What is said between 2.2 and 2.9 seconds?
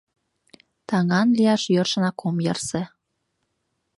ом ярсе.